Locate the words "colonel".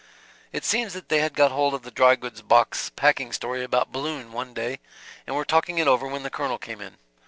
6.31-6.57